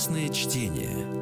[0.00, 1.19] Внеклассное чтение.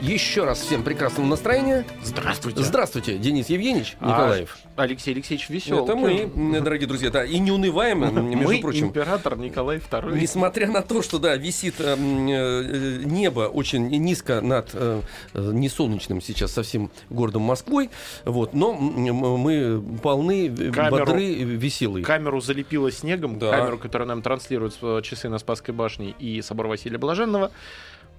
[0.00, 1.84] Еще раз всем прекрасного настроения.
[2.04, 2.62] Здравствуйте.
[2.62, 4.56] Здравствуйте, Денис Евгеньевич А, Николаев.
[4.76, 5.82] Алексей Алексеевич Веселый.
[5.82, 8.86] Это мы, м, дорогие друзья, да, и не унываем, между Мы прочим.
[8.88, 10.16] император Николай II.
[10.20, 15.02] Несмотря на то, что да, висит э, м, э, небо очень низко над э,
[15.34, 17.90] э, несолнечным сейчас совсем городом Москвой,
[18.24, 22.04] вот, но мы полны, э, Камеру- бодры, э, веселые.
[22.04, 23.50] Камеру залепило снегом, Да.
[23.50, 27.50] камеру, которая нам транслирует э, часы на Спасской башне и собор Василия Блаженного.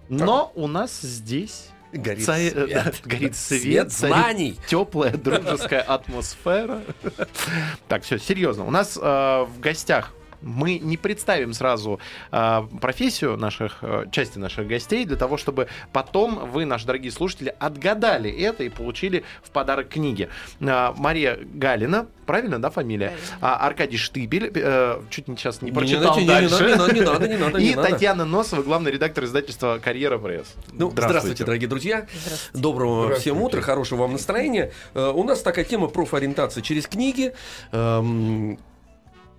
[0.09, 2.69] Но у нас здесь Горит ца- э, свет.
[2.73, 4.59] да, горит свет, Свет знаний.
[4.67, 6.81] теплая дружеская атмосфера.
[7.87, 8.65] Так, все, серьезно.
[8.65, 11.99] У нас э, в гостях мы не представим сразу
[12.31, 17.53] э, профессию наших, э, части наших гостей, для того, чтобы потом вы, наши дорогие слушатели,
[17.59, 20.29] отгадали это и получили в подарок книги.
[20.59, 23.13] Э, Мария Галина, правильно, да, фамилия?
[23.41, 26.63] А, Аркадий Штыбель, э, чуть не сейчас не Не, прочитал не, не, не, дальше.
[26.65, 27.89] не надо, не надо, не надо, не И надо.
[27.89, 30.53] Татьяна Носова, главный редактор издательства «Карьера пресс».
[30.71, 31.43] Ну, здравствуйте.
[31.43, 32.05] дорогие друзья.
[32.53, 33.57] Доброго всем Здравствуйте.
[33.57, 34.71] утра, хорошего вам настроения.
[34.93, 37.33] Э, у нас такая тема профориентация через книги.
[37.71, 38.59] Эм,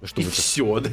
[0.05, 0.91] что И так- все, да?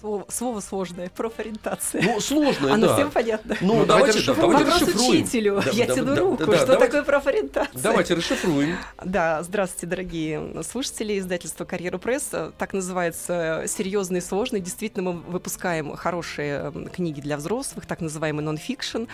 [0.00, 2.02] Слово, слово сложное, профориентация.
[2.02, 2.94] Ну, сложно, Оно да.
[2.96, 3.56] всем понятно.
[3.60, 5.22] Ну, Ну, давайте, давайте да, давайте Вопрос расшифруем.
[5.22, 5.62] учителю.
[5.64, 6.36] Да, Я да, тяну да, руку.
[6.38, 7.82] да, Что давайте- такое профориентация?
[7.82, 8.76] Давайте расшифруем.
[9.04, 12.32] Да, здравствуйте, дорогие слушатели издательства «Карьера пресс».
[12.58, 14.58] Так называется серьезный и сложный.
[14.58, 19.04] Действительно, мы выпускаем хорошие м, книги для взрослых, так называемый нон-фикшн.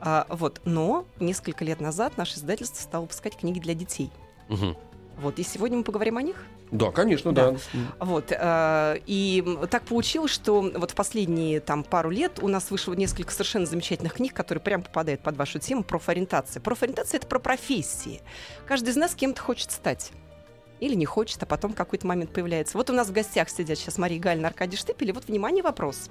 [0.00, 0.60] А, вот.
[0.66, 4.10] Но несколько лет назад наше издательство стало выпускать книги для детей.
[4.50, 4.76] Мгм.
[5.22, 5.38] Вот.
[5.38, 6.36] И сегодня мы поговорим о них.
[6.70, 7.52] Да, конечно, да.
[7.52, 7.58] Да.
[8.00, 12.94] Вот, э, и так получилось, что вот в последние там пару лет у нас вышло
[12.94, 16.60] несколько совершенно замечательных книг, которые прям попадают под вашу тему профориентация.
[16.60, 18.20] Профориентация— это про профессии.
[18.66, 20.12] Каждый из нас кем-то хочет стать.
[20.80, 22.78] Или не хочет, а потом какой-то момент появляется.
[22.78, 25.08] Вот у нас в гостях сидят сейчас Мария Галина, Аркадий Штепель.
[25.08, 26.08] И вот, внимание, вопрос.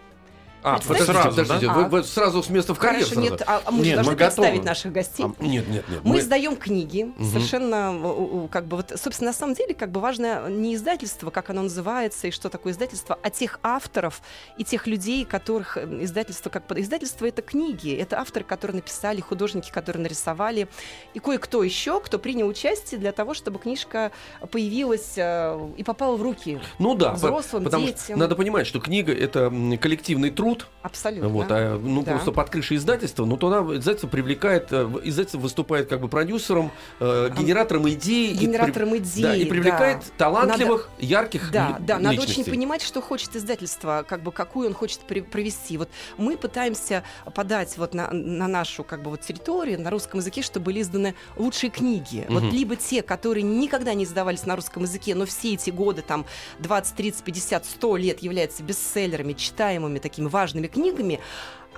[0.63, 1.73] А, подождите, Сразу, подождите, да?
[1.73, 1.88] вы, А.
[1.90, 3.29] вы сразу с места в карьер Хорошо, сразу?
[3.31, 4.35] нет, а а мы же Нет, должны мы готовы.
[4.47, 5.25] представить наших гостей.
[5.25, 6.00] А, Нет, нет, нет.
[6.03, 7.25] Мы издаем книги, Мгм.
[7.25, 11.62] совершенно, как бы вот, собственно, на самом деле, как бы важно не издательство, как оно
[11.63, 14.22] называется и что такое издательство, а тех авторов
[14.57, 19.22] и тех людей, которых э, издательство, как под издательство, это книги, это авторы, которые написали,
[19.22, 20.67] художники, которые нарисовали,
[21.13, 24.12] и кое-кто еще, кто принял участие для того, чтобы книжка
[24.51, 28.19] появилась э, и попала в руки Ну да, по- взрослым, потому что детям.
[28.19, 30.47] надо понимать, что книга это коллективный труд,
[30.81, 31.28] Абсолютно.
[31.30, 32.12] вот, а, ну Да.
[32.13, 36.72] просто под крышей издательства, ну то она издательство привлекает, э, издательство выступает как бы продюсером,
[37.00, 40.06] э, генератором идей, и при- Генератором идей, да, и привлекает да.
[40.18, 42.41] талантливых, ярких Да, да, надо личностей.
[42.44, 45.78] очень понимать, что хочет издательство, как бы какую он хочет при- провести.
[45.78, 47.03] Вот мы пытаемся
[47.35, 51.16] подать вот на, на нашу как бы вот территорию на русском языке, чтобы были изданы
[51.35, 52.25] лучшие книги.
[52.29, 52.52] Вот Мгм.
[52.53, 56.25] либо те, которые никогда не издавались на русском языке, но все эти годы, там
[56.59, 61.20] 20, 30, 50, 100 лет являются бестселлерами, читаемыми такими важными книгами,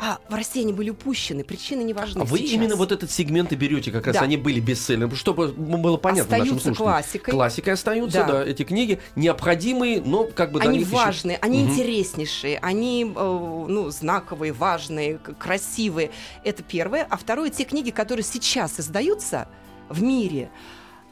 [0.01, 1.43] а в России они были упущены.
[1.43, 2.51] Причины не важны А вы сейчас.
[2.51, 4.21] именно вот этот сегмент и берете, как раз Да.
[4.21, 6.75] они были бестселлером, чтобы было понятно нашим остаются слушателям.
[6.93, 7.31] классикой.
[7.33, 8.27] Классикой остаются, да.
[8.27, 8.45] Да.
[8.45, 11.71] эти книги необходимые, но как бы до Они еще- важные, они Мгм.
[11.73, 16.11] интереснейшие, они э, ну, знаковые, важные, красивые.
[16.45, 17.05] Это первое.
[17.09, 19.47] А второе, те книги, которые сейчас издаются
[19.89, 20.49] в мире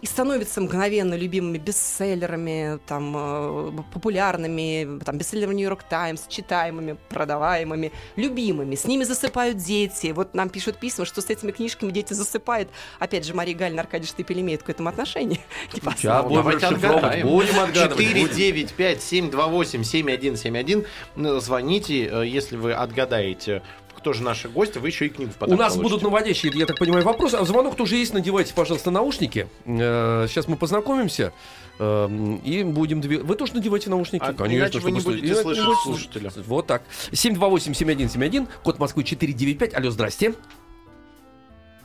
[0.01, 8.75] и становятся мгновенно любимыми бестселлерами, там, э, популярными, там, бестселлерами Нью-Йорк Таймс, читаемыми, продаваемыми, любимыми.
[8.75, 10.07] С ними засыпают дети.
[10.07, 12.69] Вот нам пишут письма, что с этими книжками дети засыпают.
[12.99, 15.39] Опять же, Мария Галина, Аркадий Штепель имеет к этому отношение.
[15.97, 18.05] Сейчас будем расшифровывать, будем отгадывать.
[18.05, 18.35] 4, будем.
[18.35, 20.85] 9, 5, 7, 2, 8, 7, 1, 7, 1.
[21.15, 23.63] Ну, Звоните, э, если вы отгадаете,
[23.97, 25.83] кто же наши гости, вы еще и книгу в У подарок нас получите.
[25.95, 27.35] будут наводящие, я так понимаю, вопросы.
[27.35, 28.13] А звонок тоже есть.
[28.13, 29.47] Надевайте, пожалуйста, наушники.
[29.65, 31.33] Э, Сейчас мы познакомимся.
[31.79, 33.01] э, И будем.
[33.01, 34.23] Вы тоже надевайте наушники?
[34.23, 35.41] А иначе вы не будете слышать.
[35.43, 36.31] слышать Иначе- слушателя.
[36.47, 36.83] Вот так.
[37.11, 39.73] 728-7171, код Москвы 495.
[39.73, 40.33] Алло, здрасте.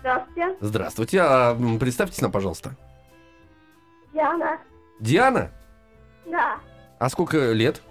[0.01, 1.21] Здравствуйте, Здравствуйте.
[1.23, 2.75] А, представьтесь нам, пожалуйста.
[4.13, 4.59] Диана.
[5.01, 5.51] Диана?
[6.27, 6.57] Да,
[6.99, 7.83] А сколько лет?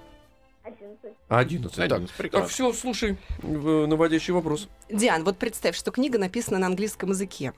[0.80, 1.16] 11.
[1.30, 1.76] 11.
[1.76, 2.46] Так, 11, прекрасно.
[2.46, 4.70] так все, слушай, в- наводящий вопрос.
[4.90, 7.54] Диан, вот представь, что книга написана на английском языке.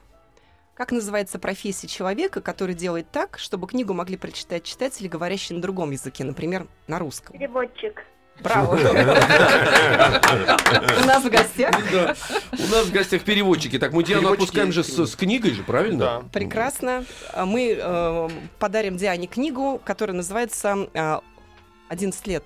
[0.74, 5.92] Как называется профессия человека, который делает так, чтобы книгу могли прочитать читатели, говорящие на другом
[5.92, 7.38] языке, например, на русском?
[7.38, 8.02] Переводчик.
[8.42, 8.74] Браво!
[8.74, 8.78] У
[11.06, 12.16] нас в гостях Да.
[12.52, 13.78] У нас в гостях переводчики.
[13.78, 15.98] Так, мы Диану отпускаем же с, с книгой же, правильно?
[15.98, 16.22] Да.
[16.32, 17.04] прекрасно.
[17.32, 18.28] А Мы э,
[18.58, 21.18] подарим Диане книгу, которая называется э,
[21.90, 22.44] «11 лет».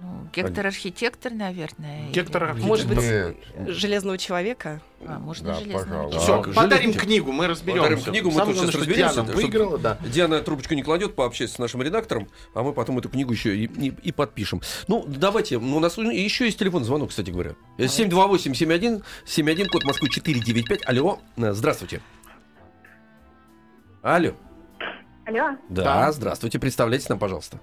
[0.00, 2.04] Ну, Гектор-архитектор, наверное.
[2.04, 3.36] или- Гектор Может быть, Нет.
[3.66, 4.80] железного человека?
[5.04, 6.10] А, можно Да, железного.
[6.20, 7.82] Все, Так, подарим книгу, мы разберемся.
[7.82, 9.98] Подарим книгу, мы Самое тут сейчас главное, что разберемся, Диана выиграла, да.
[10.06, 13.64] Диана трубочку не кладет, пообщается с нашим редактором, а мы потом эту книгу еще и,
[13.64, 14.60] и- и подпишем.
[14.86, 17.54] Ну, давайте, ну, у нас еще есть телефон звонок, кстати говоря.
[17.78, 20.80] 728-71, 71, код Москвы 495.
[20.86, 22.00] Алло, э, здравствуйте.
[24.02, 24.32] Алло.
[25.26, 26.12] Алло, Да, Да.
[26.12, 27.60] здравствуйте, представляйтесь нам, пожалуйста.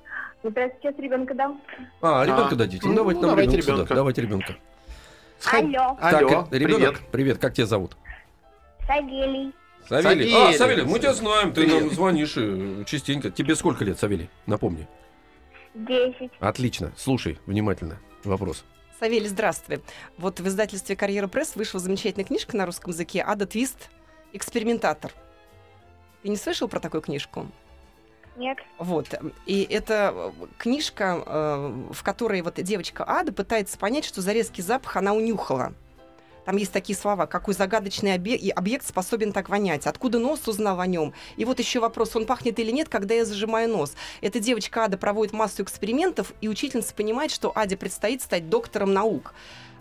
[0.51, 1.61] Прям сейчас ребенка дам?
[2.01, 2.85] А, ребенка А, дадите.
[2.85, 3.73] Ну, ну, давайте нам давайте ребенка сюда.
[3.75, 3.95] ребенка.
[3.95, 4.55] Давайте ребенка.
[5.51, 7.11] Алло, Алло, так, э, ребенок, привет.
[7.11, 7.97] привет, как тебя зовут?
[8.87, 9.53] Савелий.
[9.87, 10.31] Савелий.
[10.31, 10.33] Савелий.
[10.35, 11.81] А, Савелий, мы тебя знаем, ты Привет.
[11.81, 13.29] нам звонишь э, частенько.
[13.29, 14.29] Тебе сколько лет, Савелий?
[14.47, 14.87] Напомни.
[15.75, 16.31] Десять.
[16.39, 16.91] Отлично.
[16.95, 17.97] Слушай внимательно.
[18.23, 18.63] Вопрос.
[18.99, 19.81] Савелий, здравствуй.
[20.17, 23.89] Вот в издательстве «Карьера пресс» вышла замечательная книжка на русском языке «Ада Твист.
[24.33, 25.11] Экспериментатор».
[26.23, 27.47] Ты не слышал про такую книжку?
[28.35, 28.57] Нет.
[28.77, 29.07] Вот.
[29.45, 34.61] И это э, книжка, э, в которой вот девочка Ада пытается понять, что за резкий
[34.61, 35.73] запах она унюхала.
[36.45, 41.13] Там есть такие слова, какой загадочный объект способен так вонять, откуда нос узнал о нем.
[41.37, 43.95] И вот еще вопрос, он пахнет или нет, когда я зажимаю нос.
[44.21, 49.33] Эта девочка Ада проводит массу экспериментов, и учительница понимает, что Аде предстоит стать доктором наук.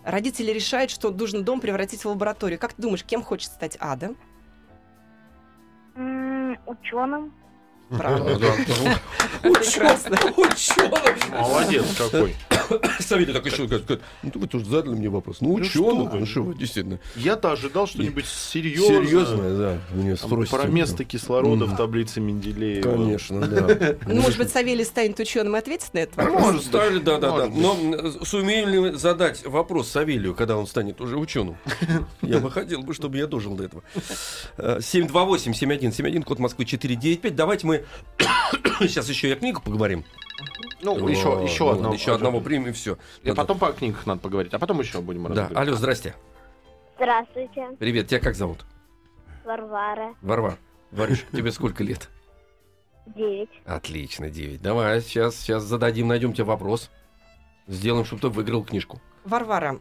[0.03, 2.57] Родители решают, что нужно дом превратить в лабораторию.
[2.57, 4.15] Как ты думаешь, кем хочет стать Ада?
[5.95, 7.31] М, Ученым.
[9.43, 11.15] Ученый, ученый.
[11.31, 12.35] Молодец какой.
[12.99, 15.37] Савелий так еще говорит, ну вы тоже задали мне вопрос.
[15.41, 16.99] Ну, Ну, ученый, ну что действительно.
[17.15, 19.05] Я-то ожидал что-нибудь серьезное.
[19.05, 20.55] Серьезно, да, мне спросите.
[20.57, 22.91] Про место кислорода в таблице Менделеева.
[22.91, 23.95] Конечно, да.
[24.05, 26.41] Ну, может быть, Савелий станет ученым и ответит на вопрос?
[26.41, 27.47] Может, ставили, да, да, да.
[27.47, 27.75] Но
[28.23, 31.57] сумеем ли мы задать вопрос Савелию, когда он станет уже ученым?
[32.21, 33.83] Я бы хотел бы, чтобы я дожил до этого.
[34.57, 37.35] Э, 728-7171, код Москвы 495.
[37.35, 37.85] Давайте мы
[38.79, 40.03] сейчас еще и о книгах поговорим.
[40.81, 41.93] Ну, еще, еще одного.
[41.93, 42.97] Еще одного примем, и все.
[43.23, 46.15] И потом по книгах надо поговорить, а потом еще будем Да, алло, здрасте.
[46.97, 48.65] Здравствуйте, Привет, тебя как зовут?
[49.43, 50.15] Варвара.
[50.21, 50.57] Варвар.
[50.91, 52.09] Варюш, тебе сколько лет?
[53.05, 53.49] Девять.
[53.65, 54.61] Отлично, 9.
[54.61, 56.89] Давай, сейчас, сейчас зададим, найдем тебе вопрос.
[57.67, 59.01] Сделаем, чтобы ты выиграл книжку.
[59.25, 59.79] Варвара,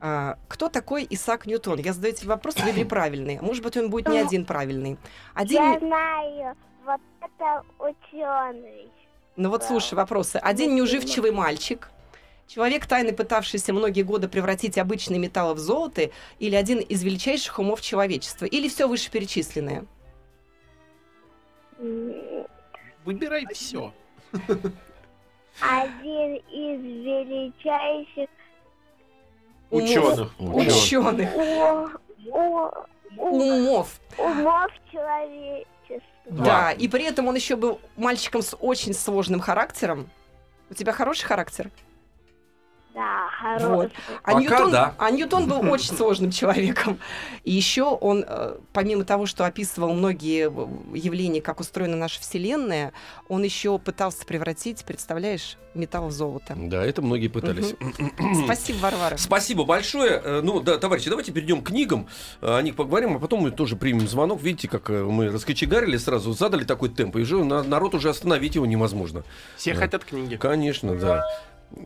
[0.00, 1.78] а, кто такой Исаак Ньютон?
[1.78, 3.38] Я задаю тебе вопрос, выбери правильный.
[3.38, 4.98] А Может быть, он будет не один правильный.
[5.34, 5.62] Один...
[5.62, 8.90] Я знаю, вот это ученый.
[9.36, 10.36] Ну вот слушай вопросы.
[10.36, 11.88] Один неуживчивый мальчик,
[12.52, 17.80] человек, тайно пытавшийся многие годы превратить обычные металлы в золото, или один из величайших умов
[17.80, 19.84] человечества, или все вышеперечисленное?
[23.04, 23.92] Выбирай все.
[25.60, 28.28] Один из величайших
[29.70, 30.32] Ученых.
[30.40, 31.30] Ученых.
[33.16, 34.00] Умов.
[34.18, 36.04] умов человечества.
[36.26, 40.10] Да, и при этом он еще был мальчиком с очень сложным характером.
[40.70, 41.64] У тебя хороший характер?
[41.66, 41.89] Да,
[43.30, 43.68] хороший.
[43.68, 43.90] Вот.
[44.22, 44.94] А, Пока Ньютон, да.
[44.98, 46.98] а Ньютон был очень сложным человеком.
[47.44, 50.50] И еще он, э, помимо того, что описывал многие
[50.96, 52.92] явления, как устроена наша Вселенная,
[53.28, 56.54] он еще пытался превратить, представляешь, металл в золото.
[56.56, 57.74] Да, это многие пытались.
[58.44, 59.16] Спасибо, Варвара.
[59.16, 60.20] Спасибо большое.
[60.22, 62.08] Э, Ну, да, товарищи, давайте перейдем к книгам,
[62.40, 64.40] э, о них поговорим, а потом мы тоже примем звонок.
[64.42, 68.66] Видите, как мы раскочегарили сразу, задали такой темп, и уже на- народ уже остановить его
[68.66, 69.22] невозможно.
[69.56, 69.80] Все Да.
[69.80, 70.36] хотят книги.
[70.36, 71.24] Конечно, да.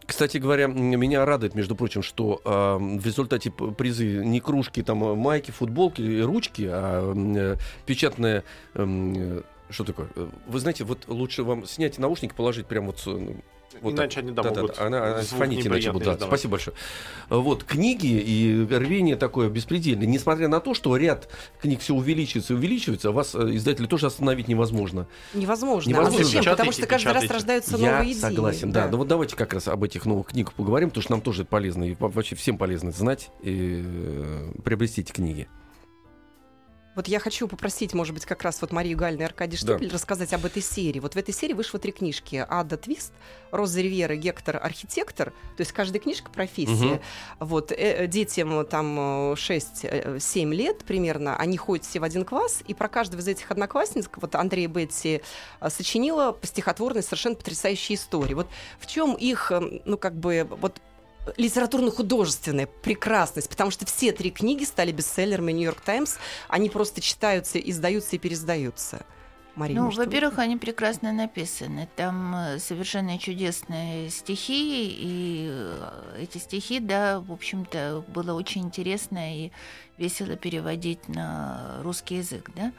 [0.07, 5.15] Кстати говоря, меня радует, между прочим, что э, в результате призы не кружки, там, э,
[5.15, 8.45] майки, футболки, ручки, а э, печатная...
[8.75, 10.09] э, что такое?
[10.17, 13.03] Э, Вы знаете, вот лучше вам снять наушники, положить прямо вот...
[13.07, 13.35] э,
[13.81, 14.25] вот Иначе так.
[14.25, 16.05] они, да, Да-да-да, могут она, она фонить иначе будет.
[16.05, 16.29] Да, издавать.
[16.31, 16.77] спасибо большое.
[17.29, 20.07] Вот, книги и рвение такое беспредельное.
[20.07, 21.29] Несмотря на то, что ряд
[21.61, 25.09] книг все увеличивается и увеличивается, вас, э, издатели, тоже остановить невозможно.
[25.35, 25.91] Невозможно.
[25.91, 26.21] Невозможно.
[26.21, 26.45] А зачем?
[26.45, 27.35] Потому Печатайте, что каждый раз печатайте.
[27.35, 28.21] рождаются Я новые идеи.
[28.21, 28.89] согласен, да.
[28.89, 31.51] Ну вот давайте как раз об этих новых книгах поговорим, потому что нам тоже это
[31.51, 33.83] полезно, и во- вообще всем полезно знать и
[34.63, 35.49] приобрести эти книги.
[36.95, 39.75] Вот я хочу попросить, может быть, как раз вот Марию Гальну и Аркадий Да.
[39.77, 41.01] Штепель рассказать об этой серии.
[41.01, 42.45] Вот в этой серии вышло три книжки.
[42.49, 43.13] Ада Твист,
[43.51, 45.31] Роза Ривьера, Гектор Архитектор.
[45.57, 47.01] То есть каждая книжка профессия.
[47.41, 48.99] Вот э, э, детям э, там
[49.35, 54.09] 6-7 лет примерно, они ходят все в один класс, и про каждого из этих одноклассниц,
[54.17, 55.23] вот Андрея Бетти
[55.61, 58.35] э, сочинила по стихотворной совершенно потрясающие истории.
[58.35, 58.49] Вот
[58.79, 60.81] в чем их, э, ну как бы, вот
[61.37, 66.17] литературно-художественная прекрасность, потому что все три книги стали бестселлерами Нью-Йорк Таймс,
[66.49, 69.05] они просто читаются, издаются и пересдаются.
[69.57, 71.89] Мария, ну, во-первых, они прекрасно написаны.
[71.95, 79.45] Там э, совершенно чудесные стихи, и э, эти стихи, да, в общем-то, было очень интересно
[79.45, 79.53] и
[79.97, 82.73] весело переводить на русский язык, да.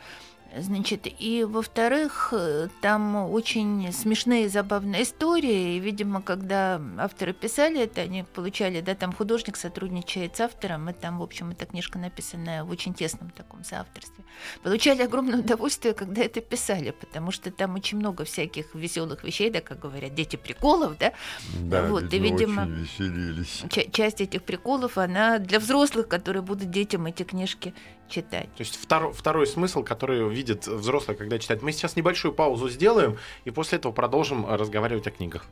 [0.58, 5.76] Значит, и во-вторых, э, там очень смешные, забавные истории.
[5.76, 10.94] И, видимо, когда авторы писали это, они получали, да, там художник сотрудничает с автором, и
[10.94, 14.24] там, в общем, эта книжка написанная в очень тесном таком соавторстве.
[14.64, 19.60] Получали огромное удовольствие, когда это писали, потому что там очень много всяких веселых вещей, да,
[19.60, 21.12] как говорят, дети приколов, да.
[21.60, 23.64] Да, вот, и, видимо, веселились.
[23.92, 27.74] часть этих приколов, она для взрослых, которые будут детям эти книжки
[28.10, 28.54] читать.
[28.56, 31.62] То есть второй, второй смысл, который видит взрослый, когда читает.
[31.62, 35.46] Мы сейчас небольшую паузу сделаем, и после этого продолжим разговаривать о книгах.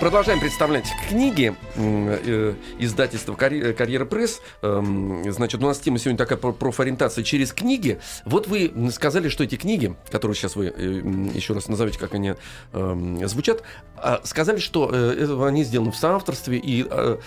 [0.00, 4.40] Продолжаем представлять книги э, издательства «Карьера, «Карьера пресс».
[4.62, 4.82] Э,
[5.26, 8.00] значит, у нас тема сегодня такая про профориентация через книги.
[8.24, 11.02] Вот вы сказали, что эти книги, которые сейчас вы э,
[11.34, 12.32] еще раз назовете, как они
[12.72, 13.62] э, звучат,
[14.02, 17.18] э, сказали, что э, они сделаны в соавторстве, и, э,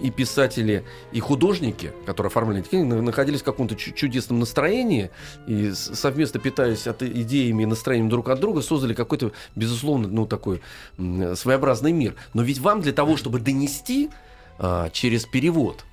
[0.00, 5.10] и писатели, и художники, которые оформляли эти книги, находились в каком-то чудесном настроении,
[5.48, 10.62] и совместно питаясь от идеями и настроением друг от друга, создали какой-то, безусловно, ну, такой
[10.96, 12.16] своеобразный мир мир.
[12.34, 14.10] Но ведь вам для того, чтобы донести
[14.58, 15.84] а, через перевод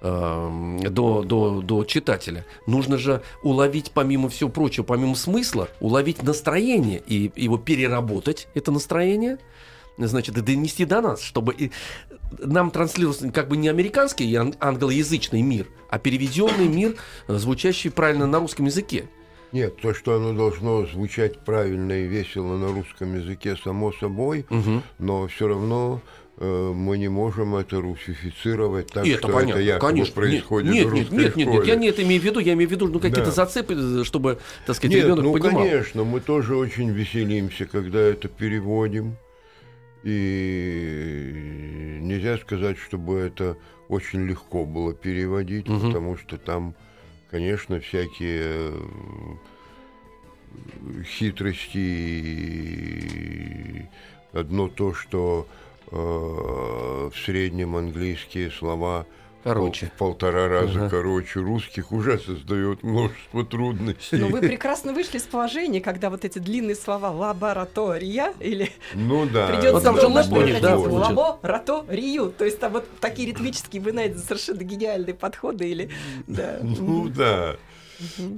[0.00, 2.44] а, до, до, до читателя.
[2.66, 9.38] Нужно же уловить, помимо всего прочего, помимо смысла, уловить настроение и его переработать, это настроение,
[9.98, 11.72] значит, и донести до нас, чтобы и
[12.38, 16.96] нам транслировался как бы не американский англоязычный мир, а переведенный мир,
[17.26, 19.08] звучащий правильно на русском языке.
[19.52, 24.82] Нет, то, что оно должно звучать правильно и весело на русском языке, само собой, угу.
[24.98, 26.02] но все равно
[26.36, 30.14] э, мы не можем это русифицировать так, и это что понятно, это якобы конечно.
[30.14, 32.68] происходит нет, в нет, нет, нет, нет, я не это имею в виду, я имею
[32.68, 33.30] в виду ну, какие-то да.
[33.30, 35.62] зацепы, чтобы, так сказать, нет, ребенок ну, понимал.
[35.62, 39.16] конечно, мы тоже очень веселимся, когда это переводим.
[40.04, 43.56] И нельзя сказать, чтобы это
[43.88, 45.86] очень легко было переводить, угу.
[45.86, 46.74] потому что там
[47.30, 48.72] конечно, всякие э,
[51.04, 51.78] хитрости.
[54.32, 55.46] Одно то, что
[55.90, 59.06] э, в среднем английские слова
[59.42, 59.86] короче.
[59.86, 60.90] в полтора раза ага.
[60.90, 64.16] короче русских уже создает множество трудностей.
[64.16, 69.48] Но вы прекрасно вышли из положения, когда вот эти длинные слова лаборатория или ну, да.
[69.48, 72.32] придется ну, там же лабораторию, да, лабораторию.
[72.36, 75.90] То есть там вот такие ритмические вы найдете совершенно гениальные подходы или
[76.26, 76.58] да.
[76.62, 77.56] Ну да.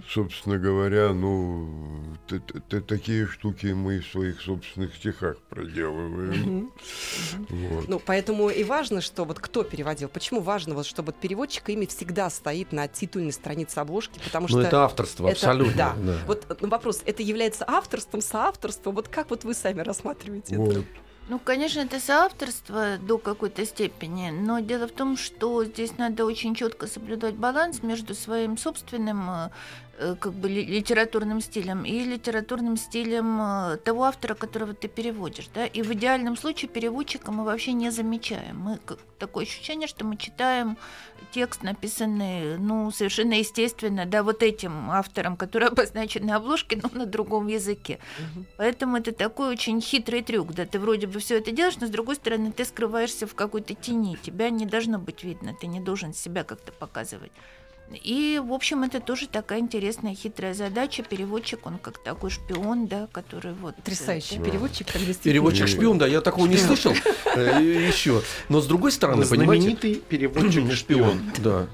[0.08, 2.16] Собственно говоря, ну,
[2.88, 6.72] такие штуки мы в своих собственных стихах проделываем.
[7.88, 10.08] Ну, поэтому и важно, что вот кто переводил.
[10.08, 14.60] Почему важно, вот, чтобы переводчик ими всегда стоит на титульной странице обложки, потому ну, что...
[14.60, 15.74] это авторство, абсолютно.
[15.76, 15.96] Да.
[16.26, 18.94] Вот ну, вопрос, это является авторством, соавторством?
[18.94, 20.84] Вот как вот вы сами рассматриваете это?
[21.30, 26.56] Ну, конечно, это соавторство до какой-то степени, но дело в том, что здесь надо очень
[26.56, 29.50] четко соблюдать баланс между своим собственным э,
[30.00, 35.82] как бы литературным стилем и литературным стилем э, того автора, которого ты переводишь, да, и
[35.82, 38.58] в идеальном случае переводчика мы вообще не замечаем.
[38.58, 38.78] Мы
[39.18, 40.78] такое ощущение, что мы читаем
[41.32, 47.06] текст, написанный, ну, совершенно естественно, да, вот этим автором, который обозначен на обложке, но на
[47.06, 47.98] другом языке.
[48.18, 48.44] Угу.
[48.56, 51.90] Поэтому это такой очень хитрый трюк, да, ты вроде бы все это делаешь, но с
[51.90, 56.14] другой стороны ты скрываешься в какой-то тени, тебя не должно быть видно, ты не должен
[56.14, 57.32] себя как-то показывать.
[57.92, 61.02] И, в общем, это тоже такая интересная, хитрая задача.
[61.02, 63.76] Переводчик, он как такой шпион, да, который вот...
[63.76, 64.44] Потрясающий да.
[64.44, 64.86] переводчик.
[65.22, 66.92] Переводчик-шпион, да, я такого не слышал
[67.34, 68.22] э, еще.
[68.48, 69.62] Но, с другой стороны, понимаете...
[69.62, 71.20] Знаменитый переводчик-шпион.
[71.40, 71.66] Да.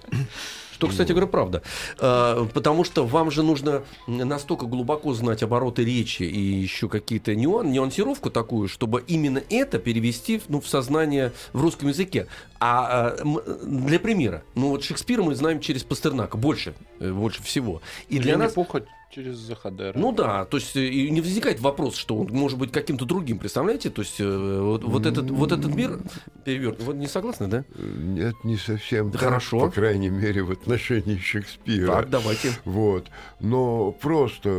[0.77, 1.63] Что, кстати говоря, правда.
[1.99, 7.73] А, потому что вам же нужно настолько глубоко знать обороты речи и еще какие-то нюан,
[7.73, 12.27] нюансировку такую, чтобы именно это перевести ну, в сознание в русском языке.
[12.61, 17.81] А, а для примера, ну вот Шекспира мы знаем через Пастернака больше, э, больше всего.
[18.11, 18.53] И для нас...
[18.53, 19.97] Пухоть через Захадера.
[19.97, 23.39] Ну да, то есть э, и не возникает вопрос, что он может быть каким-то другим,
[23.39, 23.91] представляете?
[23.91, 26.01] То есть э, вот, вот, этот, вот этот мир
[26.45, 26.83] перевернут.
[26.83, 27.65] Вы не согласны, да?
[27.77, 29.11] Нет, не совсем.
[29.11, 29.61] Да хорошо.
[29.61, 31.87] По крайней мере, в отношении Шекспира.
[31.87, 32.53] Так, давайте.
[32.65, 33.09] Вот.
[33.41, 34.51] Но просто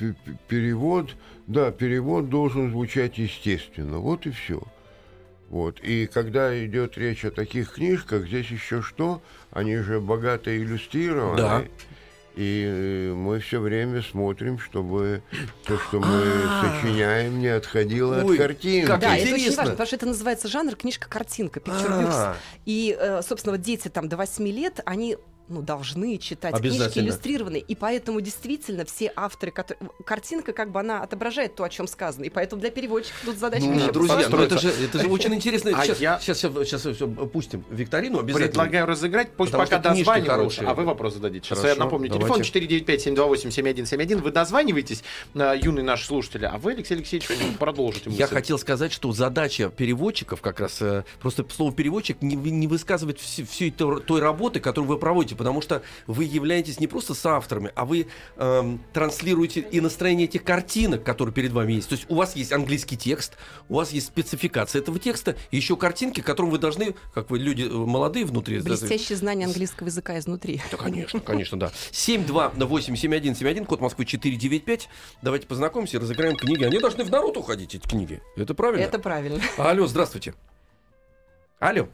[0.00, 0.14] э,
[0.48, 3.98] перевод, да, перевод должен звучать естественно.
[3.98, 4.62] Вот и все.
[5.48, 5.80] Вот.
[5.80, 9.20] И когда идет речь о таких книжках, здесь еще что?
[9.50, 11.36] Они же богато иллюстрированы.
[11.36, 11.64] Да.
[12.36, 15.22] И э, мы все время смотрим, чтобы
[15.66, 16.80] то, что мы А.
[16.82, 18.86] сочиняем, не отходило Ой, от картинки.
[18.86, 22.12] как Да, это очень важно, потому что это называется жанр книжка-картинка, picture books.
[22.12, 22.36] А.
[22.66, 25.16] И, э, собственно, вот дети там до 8 лет, они
[25.50, 27.60] ну, должны читать книжки иллюстрированные.
[27.60, 29.90] И поэтому действительно все авторы, которые...
[30.04, 32.24] Картинка как бы она отображает то, о чем сказано.
[32.24, 35.34] И поэтому для переводчиков тут задача Ну, еще друзья, ну это же, это же очень
[35.34, 35.72] интересно.
[35.74, 38.48] А Сейчас, я- сейчас, сейчас, сейчас, пустим викторину обязательно.
[38.48, 41.46] Предлагаю разыграть, пусть Потому пока дозваниваются, а вы вопрос зададите.
[41.46, 42.60] Сейчас Хорошо, я напомню, телефон давайте.
[42.60, 44.22] 495-728-7171.
[44.22, 45.02] Вы дозваниваетесь,
[45.34, 47.28] э, юные наши слушатели, а вы, Алексей Алексеевич,
[47.58, 48.20] продолжите мысль.
[48.20, 53.18] Я хотел сказать, что задача переводчиков как раз э, просто слово переводчик не, не высказывает
[53.18, 57.72] всю, всей той, той работы, которую вы проводите, потому что вы являетесь не просто соавторами,
[57.74, 61.88] а вы эм, транслируете и настроение этих картинок, которые перед вами есть.
[61.88, 63.38] То есть у вас есть английский текст,
[63.70, 67.62] у вас есть спецификация этого текста, и еще картинки, которым вы должны, как вы люди
[67.62, 68.58] э, молодые внутри.
[68.58, 70.60] да, блестящее знание английского языка изнутри.
[70.70, 71.72] Да, конечно, конечно, да.
[71.92, 74.90] 728-7171, код Москвы 495.
[75.22, 76.64] Давайте познакомимся и разыграем книги.
[76.64, 78.20] Они должны в народ уходить, эти книги.
[78.36, 78.84] Это правильно?
[78.84, 79.40] Это правильно.
[79.56, 80.34] Алло, здравствуйте.
[81.60, 81.88] Алло.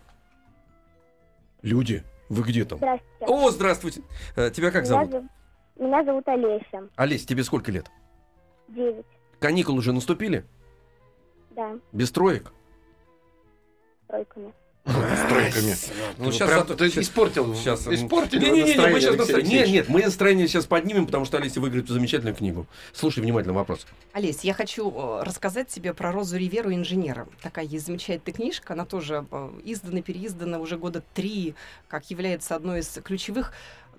[1.63, 2.79] Люди, вы где там?
[2.79, 3.25] Здравствуйте.
[3.27, 4.03] О, здравствуйте.
[4.37, 5.11] Э, Тебя как Меня зовут?
[5.11, 5.29] зов-
[5.77, 6.89] Меня зовут Олеся.
[6.97, 7.91] Олесь, тебе сколько лет?
[8.69, 9.07] Девять.
[9.39, 10.45] Каникулы уже наступили?
[11.51, 12.53] Да, Без троек?
[14.09, 14.53] тройками.
[14.87, 15.75] Стройками.
[16.19, 19.01] Ну, Ну, сейчас прям зато- ты щас- испортил, Сейчас, испортили не, не, не, не, мы
[19.01, 19.59] сейчас настроение.
[19.61, 22.67] Нет, нет, мы настроение сейчас поднимем, потому что Олеся выиграет замечательную книгу.
[22.93, 23.87] Слушай внимательно вопрос.
[24.13, 27.27] Олесь, я хочу э, рассказать тебе про Розу Риверу инженера.
[27.43, 31.55] Такая есть замечательная книжка, она тоже э, издана, переиздана уже года три,
[31.89, 33.53] как является одной из ключевых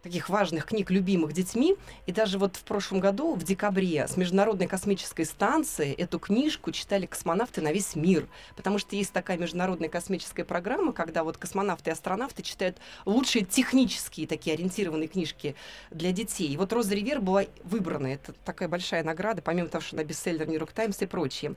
[0.08, 1.76] таких важных книг, любимых детьми.
[2.06, 7.06] И даже вот в прошлом году, в декабре, с Международной космической станции эту книжку читали
[7.06, 8.28] космонавты на весь мир.
[8.56, 14.28] Потому что есть такая международная космическая программа, когда вот космонавты и астронавты читают лучшие технические
[14.28, 15.56] такие ориентированные книжки
[15.92, 16.48] для детей.
[16.48, 18.08] И вот Роза Ривер была выбрана.
[18.08, 21.56] Это такая большая награда, помимо того, что она бестселлер Нью-Йорк Таймс и прочее.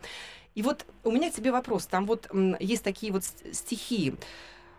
[0.56, 1.86] И вот у меня к тебе вопрос.
[1.86, 4.16] Там вот есть такие вот ст- стихи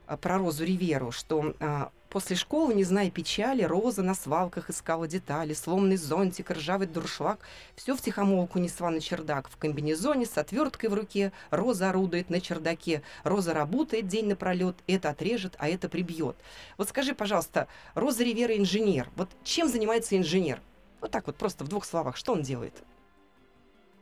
[0.07, 5.07] а, про Розу Риверу, что а, после школы, не зная печали, Роза на свалках искала
[5.07, 7.39] детали, сломанный зонтик, ржавый дуршлаг,
[7.75, 9.47] все в тихомолку несла на чердак.
[9.49, 13.01] В комбинезоне с отверткой в руке Роза орудует на чердаке.
[13.23, 16.35] Роза работает день напролет, это отрежет, а это прибьет.
[16.77, 19.09] Вот скажи, пожалуйста, Роза Ривера инженер.
[19.15, 20.61] Вот чем занимается инженер?
[20.99, 22.83] Вот так вот, просто в двух словах, что он делает?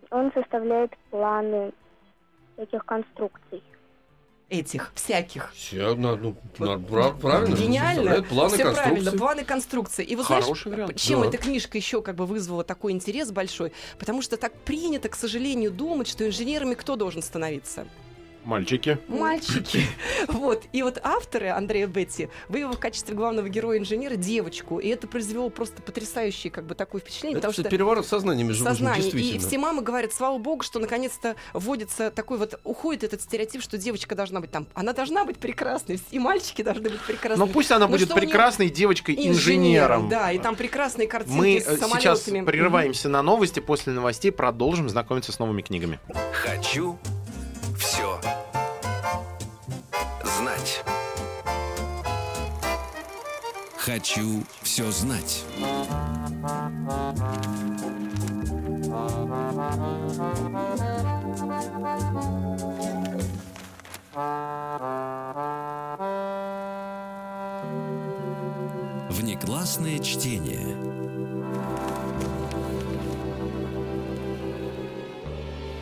[0.09, 1.71] Он составляет планы
[2.57, 3.63] этих конструкций.
[4.49, 5.53] Этих, всяких.
[5.55, 7.55] Все, ну, Вот прав- правильно.
[7.55, 8.23] Гениально.
[8.23, 8.73] Планы Все конструкции.
[8.73, 10.03] правильно, планы конструкции.
[10.03, 10.95] И вот знаешь, Хороший вариант.
[10.95, 11.27] чем Да.
[11.27, 13.73] эта книжка еще как бы вызвала такой интерес большой?
[13.99, 17.85] Потому что так принято, к сожалению, думать, что инженерами кто должен становиться?
[18.45, 18.97] Мальчики.
[19.07, 19.83] Мальчики.
[20.27, 20.63] Вот.
[20.73, 24.79] И вот авторы Андрея Бетти выявили в качестве главного героя инженера девочку.
[24.79, 27.37] И это произвело просто потрясающее как бы такое впечатление.
[27.37, 29.09] Это потому что переворот сознания, между прочим, сознание.
[29.35, 33.77] И все мамы говорят, слава богу, что наконец-то вводится такой вот, уходит этот стереотип, что
[33.77, 37.47] девочка должна быть там, она должна быть прекрасной, и мальчики должны быть прекрасными.
[37.47, 40.09] Но пусть она Ну будет нее- прекрасной девочкой-инженером.
[40.09, 41.99] Да, и там прекрасные картинки Мы с э, самолетами.
[42.15, 43.59] сейчас прерываемся на новости.
[43.59, 45.99] После новостей продолжим знакомиться с новыми книгами.
[46.33, 46.97] Хочу
[53.91, 55.43] Хочу все знать.
[69.09, 70.88] Внеклассное чтение.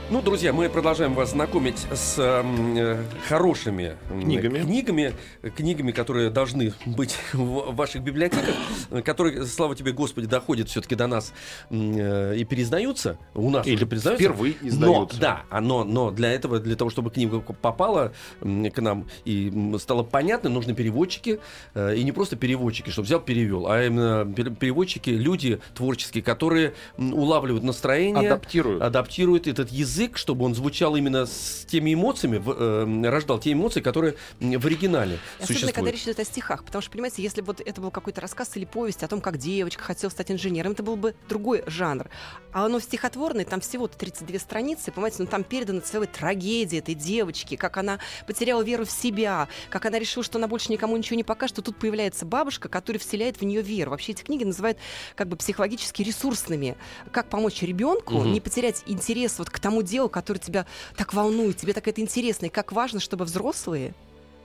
[0.09, 4.59] Ну, друзья, мы продолжаем вас знакомить с м, э, хорошими Книгами.
[4.59, 5.13] книгами,
[5.53, 8.55] книгами, которые должны быть в ваших библиотеках,
[8.89, 11.33] э, которые, слава тебе, Господи, доходят все-таки до нас
[11.71, 13.17] э, и переиздаются.
[13.35, 14.23] У нас Или уже переиздаются.
[14.23, 15.19] впервые Но, издаются.
[15.19, 20.03] да, а но, но для этого, для того, чтобы книга попала к нам и стала
[20.03, 21.41] понятной, нужны переводчики.
[21.73, 26.75] э, И не просто переводчики, чтобы взял, перевел, а именно пер- переводчики, люди творческие, которые
[26.97, 28.81] улавливают настроение, Адаптируют.
[28.81, 33.81] адаптирует этот язык, чтобы он звучал именно с теми эмоциями, в- э, рождал те эмоции,
[33.81, 35.75] которые в оригинале Особенно, существуют.
[35.75, 36.63] когда речь идет о стихах.
[36.63, 39.37] Потому что, понимаете, если бы вот это был какой-то рассказ или повесть о том, как
[39.37, 42.09] девочка хотела стать инженером, это был бы другой жанр.
[42.53, 47.55] А оно стихотворное, там всего-то 32 страницы, понимаете, ну там передана целая трагедия этой девочки,
[47.55, 51.23] как она потеряла веру в себя, как она решила, что она больше никому ничего не
[51.23, 53.91] покажет, что тут появляется бабушка, которая вселяет в нее веру.
[53.91, 54.77] Вообще эти книги называют
[55.15, 56.77] как бы психологически ресурсными.
[57.11, 58.33] Как помочь ребенку Мгм.
[58.33, 62.47] не потерять интерес вот к тому делу, которое тебя так волнует, тебе так это интересно,
[62.47, 63.93] и как важно, чтобы взрослые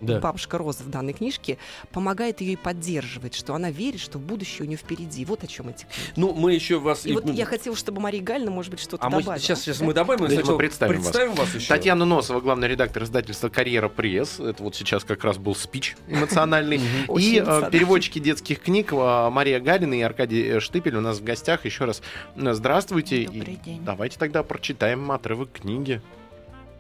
[0.03, 0.21] Да.
[0.21, 1.59] бабушка Роза в данной книжке,
[1.93, 5.25] помогает ее и поддерживает, что она верит, что будущее у нее впереди.
[5.25, 6.13] Вот о чем эти книги.
[6.17, 7.07] Ну, мы еще вас...
[7.07, 9.41] И вот мы- я хотела, чтобы Мария Гальна, может быть, что-то А мы добавила.
[9.41, 9.85] сейчас, сейчас Да?
[9.87, 11.39] мы добавим, Давайте мы сначала представим вас.
[11.39, 11.69] вас еще.
[11.69, 14.41] Татьяна Носова, главный редактор издательства «Карьера пресс».
[14.41, 16.81] Это вот сейчас как раз был спич эмоциональный.
[17.19, 21.25] И э, переводчики детских книг э, Мария Галина и Аркадий э, Штыпель у нас в
[21.25, 21.65] гостях.
[21.65, 22.03] Еще раз
[22.37, 23.25] здравствуйте.
[23.27, 23.85] Добрый И день.
[23.85, 26.01] Давайте тогда прочитаем отрывок книги.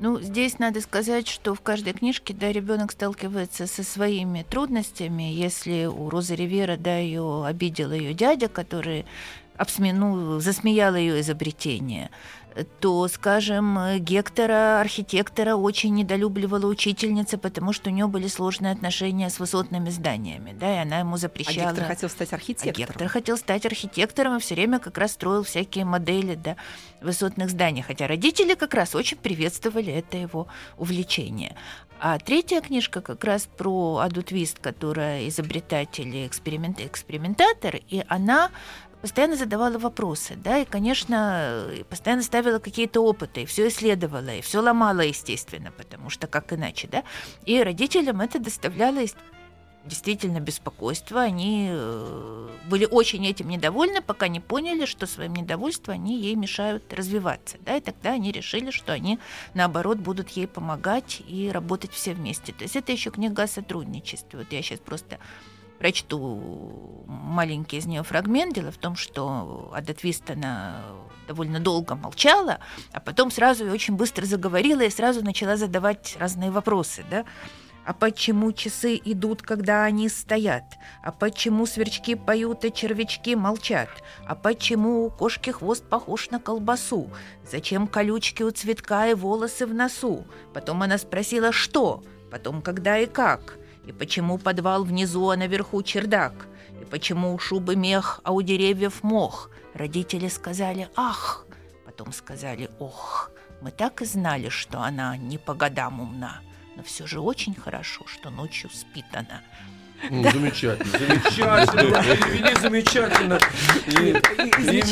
[0.02, 5.22] Ну, здесь надо сказать, что в каждой книжке, да, ребенок сталкивается со своими трудностями.
[5.32, 9.06] Если у Розы Ривера, да, ее обидел ее дядя, который
[9.56, 12.10] обсменул, засмеял ее изобретение,
[12.80, 19.38] то, скажем, Гектора, архитектора, очень недолюбливала учительница, потому что у нее были сложные отношения с
[19.38, 21.70] высотными зданиями, да, и она ему А запрещала.
[21.70, 22.88] Гектор хотел стать А архитектором.
[22.88, 26.56] Гектор хотел стать архитектором и все время как раз строил всякие модели да,
[27.00, 27.82] высотных зданий.
[27.82, 31.56] Хотя родители как раз очень приветствовали это его увлечение.
[32.04, 38.50] А третья книжка как раз про Аду Твист, которая изобретатель и эксперимент, экспериментатор, и она
[39.02, 44.60] постоянно задавала вопросы, да, и, конечно, постоянно ставила какие-то опыты, и все исследовала, и все
[44.60, 47.02] ломала, естественно, потому что как иначе, да.
[47.44, 49.00] И родителям это доставляло
[49.84, 51.20] действительно беспокойство.
[51.20, 56.92] Они э, были очень этим недовольны, пока не поняли, что своим недовольством они ей мешают
[56.92, 57.58] развиваться.
[57.60, 59.18] Да, и тогда они решили, что они,
[59.54, 62.52] наоборот, будут ей помогать и работать все вместе.
[62.52, 64.38] То есть это еще книга о сотрудничестве.
[64.38, 65.18] Вот я сейчас просто
[65.82, 68.54] прочту маленький из нее фрагмент.
[68.54, 70.80] Дело в том, что Ада Твист, она
[71.26, 72.60] довольно долго молчала,
[72.92, 77.24] а потом сразу и очень быстро заговорила и сразу начала задавать разные вопросы, да.
[77.84, 80.62] А почему часы идут, когда они стоят?
[81.02, 83.88] А почему сверчки поют, а червячки молчат?
[84.24, 87.10] А почему у кошки хвост похож на колбасу?
[87.50, 90.26] Зачем колючки у цветка и волосы в носу?
[90.54, 92.04] Потом она спросила, что?
[92.30, 93.58] Потом, когда и как?
[93.86, 96.46] И почему подвал внизу, а наверху чердак?
[96.80, 99.50] И почему у шубы мех, а у деревьев мох?
[99.74, 101.46] Родители сказали «ах»,
[101.84, 103.30] потом сказали «ох».
[103.60, 106.40] Мы так и знали, что она не по годам умна.
[106.76, 109.40] Но все же очень хорошо, что ночью спит она.
[110.10, 113.38] М, Замечательно, замечательно, перевели замечательно.
[113.86, 114.12] И,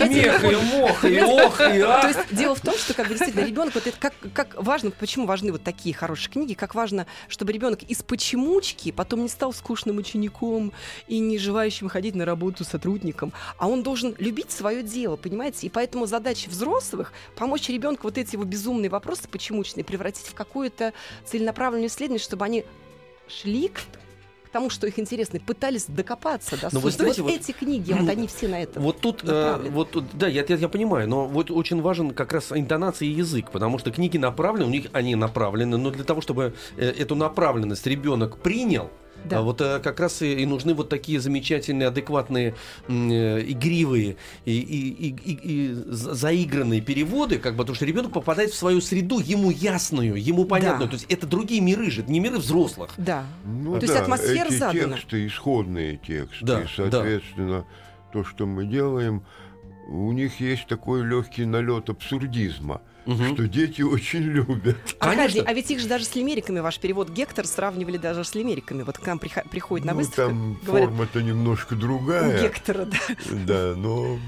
[0.09, 2.05] мех, и мох, и ох, и То ах.
[2.09, 5.27] есть дело в том, что как бы действительно ребенок, вот это как, как важно, почему
[5.27, 9.99] важны вот такие хорошие книги, как важно, чтобы ребенок из почемучки потом не стал скучным
[9.99, 10.73] учеником
[11.09, 15.67] и не желающим ходить на работу сотрудником, а он должен любить свое дело, понимаете?
[15.67, 20.93] И поэтому задача взрослых помочь ребенку вот эти его безумные вопросы почемучные превратить в какое-то
[21.27, 22.65] целенаправленное исследование, чтобы они
[23.29, 23.81] шли к
[24.51, 27.03] к тому, что их интересно, пытались докопаться до Но вы сути.
[27.03, 28.83] знаете, вот, вот- эти книги, вот они все на этом.
[28.83, 32.33] Вот тут, э, вот тут, да, я, я, я понимаю, но вот очень важен как
[32.33, 36.21] раз интонация и язык, потому что книги направлены, у них они направлены, но для того,
[36.21, 38.91] чтобы э, эту направленность ребенок принял,
[39.25, 39.39] Да.
[39.39, 42.55] а вот э, как раз и, и нужны вот такие замечательные, адекватные,
[42.89, 42.93] э,
[43.47, 48.51] игривые и, и- и- и- и за- заигранные переводы, как бы, потому что ребенок попадает
[48.51, 50.87] в свою среду, ему ясную, ему понятную.
[50.89, 50.89] Да.
[50.89, 52.91] То есть это другие миры же, это не миры взрослых.
[52.97, 53.25] Да.
[53.45, 54.95] Ну То есть да, атмосфера эти задана.
[54.97, 57.65] тексты, исходные тексты, Да, и, соответственно,
[58.13, 59.23] то, что мы делаем,
[59.89, 62.81] у них есть такой легкий налет абсурдизма,
[63.15, 63.35] Мгм.
[63.35, 64.77] что дети очень любят.
[64.99, 65.43] Аркадий, Конечно.
[65.47, 68.83] а ведь их же даже с лимериками, ваш перевод Гектор сравнивали даже с лимериками.
[68.83, 72.43] Вот к нам приходят на ну, выставку, там говорят, форма-то немножко у другая.
[72.43, 72.99] Гектора, да.
[73.47, 74.19] Да, но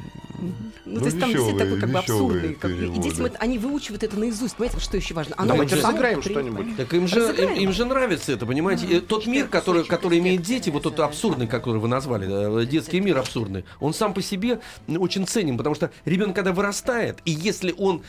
[0.40, 0.52] Ну,
[0.84, 2.54] Ну, то есть там действительно такой как бы абсурдный.
[2.54, 4.56] как и детям это, они выучивают это наизусть.
[4.56, 5.36] Понимаете, что еще важно?
[5.38, 6.76] Давайте вот само разыграем при- что-нибудь.
[6.76, 8.86] Так им же, им, им же нравится это, понимаете?
[8.86, 12.98] И Тот мир, который, который имеет дети, вот тот абсурдный, который вы назвали, э, детский
[13.00, 17.72] мир абсурдный, он сам по себе очень ценен, потому что ребенок, когда вырастает, и если
[17.78, 18.02] он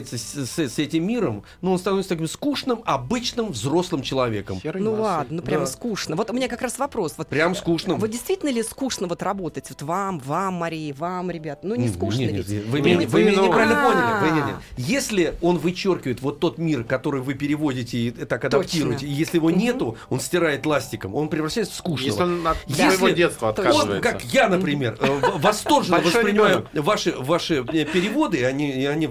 [0.00, 4.60] прощается с, с- с этим миром, ну, он становится таким скучным, обычным взрослым человеком.
[4.62, 5.02] Серой Ну массой.
[5.02, 5.70] ладно, ну прямо Да.
[5.70, 6.16] скучно.
[6.16, 7.14] Вот у меня как раз вопрос.
[7.16, 7.98] Вот, Прям скучным.
[7.98, 9.66] Вот действительно ли скучно вот работать?
[9.68, 11.60] Вот вам, вам, Мария, вам, ребят.
[11.62, 12.48] Ну не скучно ведь?
[12.66, 14.20] Вы, меня, вы вы, меня неправильно А.
[14.20, 14.30] поняли.
[14.30, 14.52] Вы, не, не.
[14.92, 19.50] Если он вычеркивает вот тот мир, который вы переводите и так адаптируете, и если его
[19.50, 22.06] нету, он стирает ластиком, он превращается в скучного.
[22.10, 23.70] Если он от Если своего детства точно.
[23.72, 24.10] Он, отказывается.
[24.12, 29.06] как я, например, э, восторженно воспринимаю ваши, ваши э, переводы, они, они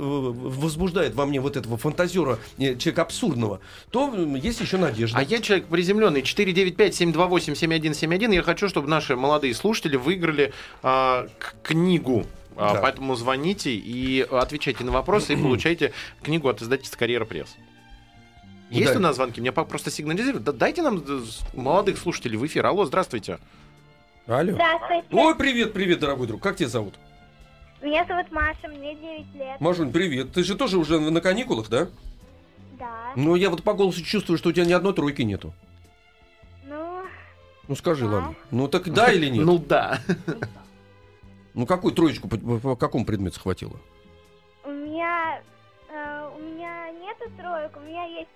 [0.00, 3.60] в- в- в- возбуждают во мне вот этого фантазера, э, человека абсурдного,
[3.90, 5.18] то есть еще надежда.
[5.18, 6.22] А я человек приземленный.
[6.22, 8.34] 495-728-7171.
[8.34, 12.26] Я хочу, чтобы наши молодые слушатели выиграли а, к- книгу.
[12.56, 12.80] А, Да.
[12.82, 17.56] Поэтому звоните и отвечайте на вопросы и получайте книгу от издательства «Карьера пресс».
[18.70, 18.98] Есть Да.
[18.98, 19.40] у нас звонки?
[19.50, 20.44] Папа просто сигнализирует.
[20.44, 21.20] Да дайте нам э,
[21.54, 22.66] молодых слушателей в эфир.
[22.66, 23.38] Алло, здравствуйте.
[24.26, 24.52] Алло.
[24.52, 25.04] Здравствуйте.
[25.10, 26.40] Ой, привет, привет, дорогой друг.
[26.42, 26.94] Как тебя зовут?
[27.82, 29.60] Меня зовут Маша, мне 9 лет.
[29.60, 30.32] Машунь, привет.
[30.32, 31.88] Ты же тоже уже на каникулах, да?
[32.78, 33.12] Да.
[33.16, 35.52] Ну, я вот по голосу чувствую, что у тебя ни одной тройки нету.
[36.66, 37.02] Ну,
[37.68, 38.12] Ну, скажи, Да.
[38.12, 38.34] ладно.
[38.50, 39.44] Ну, так да или нет?
[39.46, 39.98] Ну да.
[41.54, 43.76] Ну, какую троечку по, по- какому предмету схватила?
[44.64, 45.40] у меня...
[45.88, 48.28] э, у меня нету троек, у меня есть...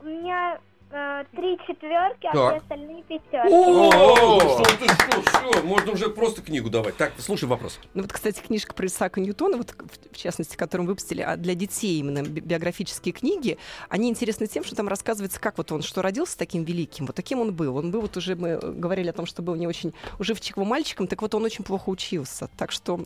[0.00, 2.52] У меня три четверки, а Так.
[2.54, 3.52] все остальные пятерки.
[3.52, 5.22] О, да что ты, что,
[5.52, 6.96] все, можно уже просто книгу давать.
[6.96, 7.78] Так, слушай вопрос.
[7.94, 11.54] Ну вот, кстати, книжка про Исаака Ньютона, вот, в- в частности, которую выпустили а для
[11.54, 16.02] детей именно би- биографические книги, они интересны тем, что там рассказывается, как вот он, что
[16.02, 17.76] родился таким великим, вот таким он был.
[17.76, 21.08] Он был вот уже, мы э, говорили о том, что был не очень уживчивым мальчиком,
[21.08, 22.48] так вот он очень плохо учился.
[22.56, 23.00] Так что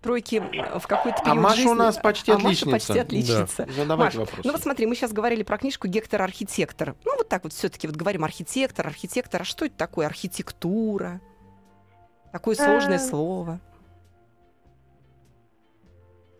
[0.00, 2.70] тройки э, в какой-то А период Маша жизни- у нас почти а Маша отличница.
[2.70, 3.68] почти отличница.
[3.76, 4.44] Задавайте Маш, вопрос.
[4.44, 6.94] Ну вот смотри, мы сейчас говорили про книжку Гектор Архитектор.
[7.04, 9.42] Ну вот так вот все-таки вот говорим архитектор, архитектор.
[9.42, 10.06] А что это такое?
[10.06, 11.20] Архитектура.
[12.32, 13.04] Такое сложное Эм.
[13.04, 13.60] слово.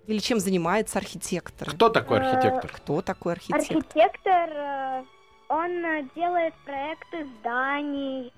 [0.07, 1.71] Или чем занимается архитектор?
[1.71, 2.71] Кто такой архитектор?
[2.71, 3.77] Кто такой архитектор?
[3.77, 5.05] Архитектор, э,
[5.49, 8.33] он э, делает проекты зданий.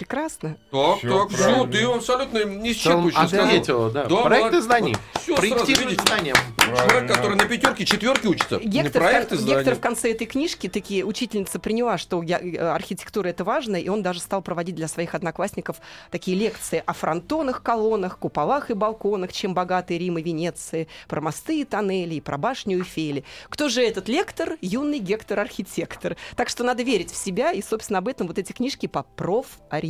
[0.00, 1.28] М, Так, Всё Прекрасно.
[1.28, 3.46] так, все, ты абсолютно Он неисчерпывающе сказал.
[3.46, 4.04] ответил, да.
[4.06, 4.60] Да, Проекты.
[4.60, 6.02] Всё сразу, Проектирует видите?
[6.06, 6.34] здания.
[6.58, 8.58] Человек, который на пятерке, четверке учится.
[8.58, 12.38] не Гектор, проекты в, кон- Гектор в конце этой книжки таки учительница приняла, что я-
[12.40, 15.76] э, архитектура это важно, и он даже стал проводить для своих одноклассников
[16.10, 21.60] такие лекции о фронтонах, колоннах, куполах и балконах, чем богатый Рим и Венеции, про мосты
[21.60, 23.24] и тоннели, и про башню Эйфели.
[23.48, 24.56] Кто же этот лектор?
[24.60, 26.16] Юный Гектор-архитектор.
[26.36, 29.89] Так что надо верить в себя, и, собственно, об этом вот эти книжки по профориентации.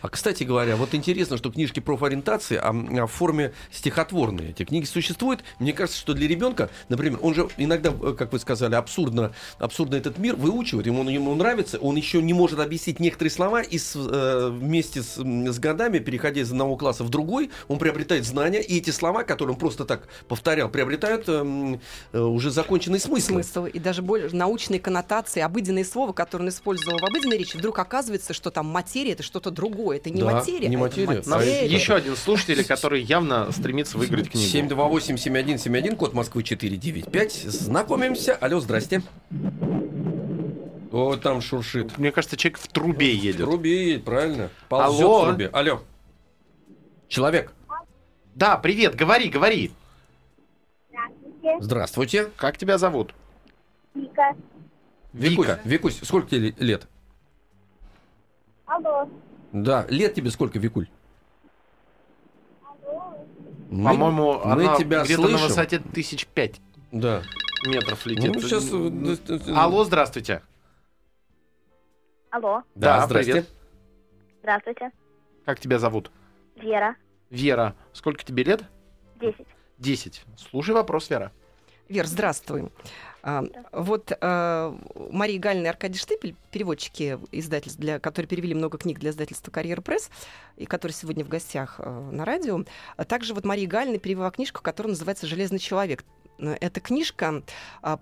[0.00, 4.50] А, кстати говоря, вот интересно, что книжки профориентации а, а, в форме стихотворные.
[4.50, 5.44] Эти книги существуют.
[5.58, 9.96] Мне кажется, что для ребенка, например, он же иногда, э, как вы сказали, абсурдно, абсурдно
[9.96, 13.94] этот мир выучивает, ему, ему нравится, он еще не может объяснить некоторые слова, и с,
[13.96, 18.78] э, вместе с, с годами, переходя из одного класса в другой, он приобретает знания, и
[18.78, 21.78] эти слова, которые он просто так повторял, приобретают э,
[22.12, 23.32] э, уже законченный смысл.
[23.32, 27.78] смысл и даже более научные коннотации, обыденные слова, которые он использовал в обыденной речи, вдруг
[27.78, 31.06] оказывается, что там материя это что-то другое, это не Да, материя, не а это материя.
[31.16, 31.66] Нас Материя.
[31.66, 34.46] еще один слушатель, который явно стремится выиграть книгу.
[34.48, 37.32] 728-7171, код Москвы 495.
[37.32, 38.36] Знакомимся.
[38.36, 39.02] Алло, здрасте.
[40.92, 41.98] О, там шуршит.
[41.98, 43.40] Мне кажется, человек в трубе В едет.
[43.42, 44.50] трубе едет, правильно.
[44.68, 45.22] Ползет Алло.
[45.22, 45.46] в трубе.
[45.52, 45.82] Алло.
[47.08, 47.52] Человек,
[48.36, 49.72] Да, привет, говори, говори.
[50.90, 51.56] Здравствуйте.
[51.60, 52.28] здравствуйте.
[52.36, 53.12] Как тебя зовут?
[53.94, 54.36] Вика.
[55.12, 55.60] Викусь, Вика.
[55.64, 56.86] Викусь, сколько тебе лет?
[58.68, 59.08] Алло.
[59.52, 60.88] Да, лет тебе сколько, Викуль?
[63.70, 65.46] Мы- По-моему, мы она тебя где-то на слышим.
[65.48, 66.60] высоте тысяч пять
[66.92, 67.22] Да.
[67.66, 68.34] метров летит.
[68.34, 68.70] Ну, сейчас...
[69.56, 70.42] Алло, здравствуйте.
[72.30, 72.62] Алло.
[72.74, 73.32] Да, Да, здрасте.
[73.32, 73.48] привет.
[74.40, 74.90] Здравствуйте.
[75.44, 76.10] Как тебя зовут?
[76.56, 76.94] Вера.
[77.30, 77.74] Вера.
[77.92, 78.64] Сколько тебе лет?
[79.20, 79.46] Десять.
[79.78, 80.24] Десять.
[80.36, 81.32] Слушай вопрос, Вера.
[81.88, 82.70] Вер, здравствуй.
[83.28, 84.74] А, вот а,
[85.10, 89.82] Мария Галина и Аркадий Штыпель, переводчики издательств, для, которые перевели много книг для издательства «Карьера
[89.82, 90.08] пресс»,
[90.56, 92.64] и которые сегодня в гостях а, на радио.
[92.96, 96.04] А также вот Мария Галина перевела книжку, которая называется «Железный человек».
[96.38, 97.42] Э, Это книжка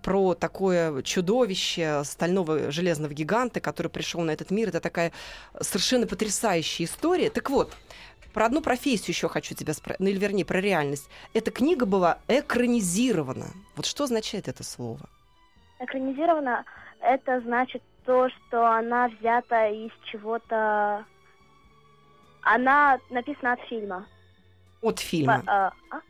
[0.05, 4.69] про такое чудовище стального железного гиганта, который пришел на этот мир.
[4.69, 5.11] Это такая
[5.61, 7.31] совершенно потрясающая история.
[7.31, 7.73] Так вот,
[8.33, 11.09] про одну профессию еще хочу тебя спросить, ну или вернее про реальность.
[11.35, 13.47] Эта книга была экранизирована.
[13.75, 15.01] Вот что означает это слово?
[15.79, 16.65] Экранизировано
[17.01, 21.05] это значит то, что она взята из чего-то...
[22.43, 24.07] Она написана от фильма.
[24.81, 25.43] От По, фильма.
[25.47, 26.01] а, а?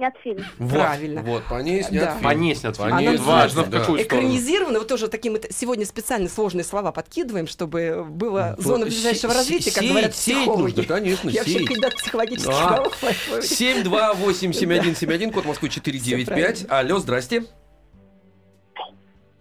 [0.00, 0.42] Снят фильм.
[0.56, 1.20] Вот, Правильно.
[1.22, 2.10] Вот, по ней снят Да.
[2.12, 2.24] фильм.
[2.24, 2.96] По ней снят По фильм.
[2.96, 3.80] ней важно, в да.
[3.80, 4.26] какую сторону.
[4.28, 9.72] Экранизировано, вот тоже таким сегодня специально сложные слова подкидываем, чтобы была Ну, зона ближайшего развития,
[9.72, 10.76] как говорят психологи.
[10.78, 12.96] нужно, конечно, Я вообще кандидат психологических наук.
[13.02, 16.64] поэтому- 728-7171, код Москвы 495.
[16.70, 17.44] Алло, здрасте.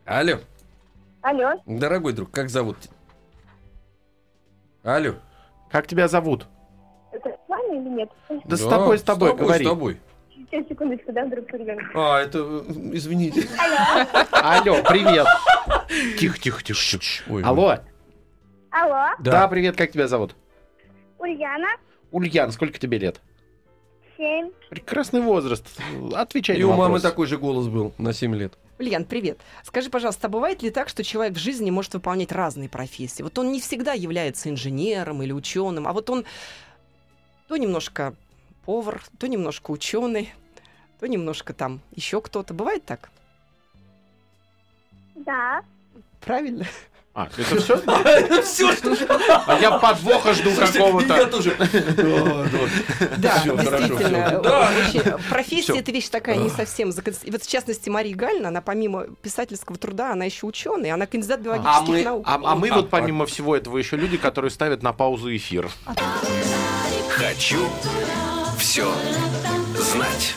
[0.03, 0.39] Алло,
[1.21, 1.53] Алло.
[1.65, 2.81] дорогой друг, как зовут?
[2.81, 2.93] тебя?
[4.83, 5.13] Алло.
[5.71, 6.47] Как тебя зовут?
[7.13, 8.09] Это с вами или нет?
[8.43, 9.63] Да, с тобой, с тобой, говори.
[9.63, 10.01] С тобой.
[10.51, 11.85] Сейчас, секундочку, да, вдруг ребенок.
[11.93, 13.47] А, это, э, извините.
[14.31, 15.27] Алло, привет.
[16.17, 16.79] Тихо, тихо, тихо.
[17.29, 17.77] Ой, Алло.
[18.71, 19.15] Алло.
[19.19, 19.47] Да.
[19.47, 20.35] привет, как тебя зовут?
[21.19, 21.67] Ульяна.
[22.11, 23.21] Ульян, сколько тебе лет?
[24.17, 24.51] Семь.
[24.69, 25.65] Прекрасный возраст.
[26.13, 28.57] Отвечай И на у мамы такой же голос был на 7 лет.
[28.79, 29.39] Ульян, привет.
[29.63, 33.21] Скажи, пожалуйста, а бывает ли так, что человек в жизни может выполнять разные профессии?
[33.23, 36.25] Вот он не всегда является инженером или ученым, а вот он
[37.47, 38.15] то немножко
[38.69, 40.31] повар, то немножко ученый,
[40.99, 42.53] то немножко там еще кто-то.
[42.53, 43.09] Бывает так?
[45.15, 45.63] Да.
[46.21, 46.67] Правильно?
[47.15, 47.77] А, это все?
[48.43, 48.95] Все, что
[49.47, 51.25] А я подвоха жду Я какого-то.
[51.25, 51.55] тоже.
[53.17, 55.17] Да, действительно.
[55.31, 56.91] Профессия это вещь такая не совсем.
[56.91, 61.87] Вот в частности Мария Гальна, она помимо писательского труда, она еще ученый, она кандидат биологических
[61.87, 62.23] мы- наук.
[62.27, 65.35] А, а мы А, вот а- помимо всего этого еще люди, которые ставят на паузу
[65.35, 65.71] эфир.
[67.09, 67.67] Хочу
[68.79, 68.93] все
[69.83, 70.35] знать.